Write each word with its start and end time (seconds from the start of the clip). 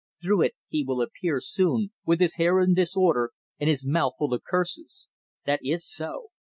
Through 0.19 0.41
it 0.41 0.55
he 0.67 0.83
will 0.83 0.99
appear 0.99 1.39
soon, 1.39 1.91
with 2.07 2.21
his 2.21 2.37
hair 2.37 2.59
in 2.59 2.73
disorder 2.73 3.33
and 3.59 3.69
his 3.69 3.85
mouth 3.85 4.13
full 4.17 4.33
of 4.33 4.41
curses. 4.43 5.07
That 5.45 5.59
is 5.61 5.87
so. 5.87 6.29